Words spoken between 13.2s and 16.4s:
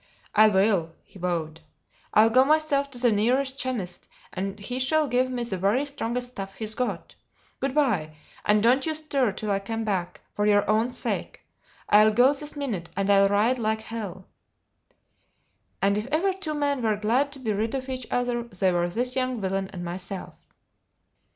ride like hell!" And if ever